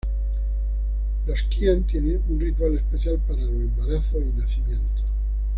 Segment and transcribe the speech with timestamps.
[1.27, 5.05] Los qiang tienen un ritual especial para los embarazos y nacimientos.